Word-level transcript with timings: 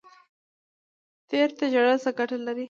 تیر 1.29 1.49
ته 1.57 1.65
ژړل 1.73 1.97
څه 2.03 2.09
ګټه 2.17 2.37
لري؟ 2.45 2.59